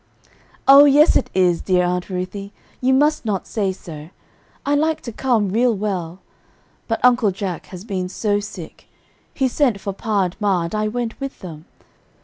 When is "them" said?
11.41-11.65